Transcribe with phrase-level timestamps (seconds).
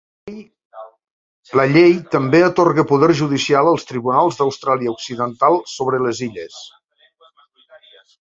[1.59, 6.57] La llei també atorga poder judicial als tribunals d"Austràlia Occidental sobre les illes.